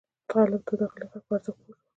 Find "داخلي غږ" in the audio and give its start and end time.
0.81-1.23